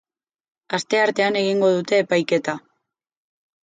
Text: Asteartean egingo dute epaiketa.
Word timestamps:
Asteartean 0.77 1.39
egingo 1.43 1.71
dute 1.79 2.03
epaiketa. 2.09 2.61